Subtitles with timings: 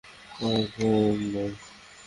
[0.39, 1.43] রাগ কইরেন না।